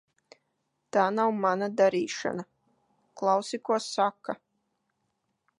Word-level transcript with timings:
Tā 0.95 1.03
nav 1.17 1.33
mana 1.43 1.67
darīšana. 1.83 2.47
Klausi, 3.23 3.63
ko 3.71 3.81
saka. 3.93 4.39